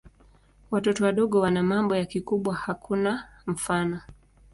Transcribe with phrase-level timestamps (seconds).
[0.71, 4.01] Watoto wadogo wana mambo ya kikubwa hakuna mfano.